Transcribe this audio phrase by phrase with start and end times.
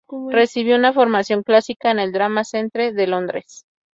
[0.31, 3.67] Recibió una formación clásica en el Drama Centre de Londres.